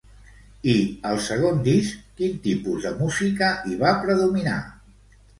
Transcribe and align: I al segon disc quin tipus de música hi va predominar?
I 0.69 0.73
al 1.09 1.17
segon 1.25 1.59
disc 1.67 1.99
quin 2.21 2.39
tipus 2.45 2.87
de 2.87 2.93
música 3.01 3.51
hi 3.67 3.77
va 3.83 3.91
predominar? 4.07 4.57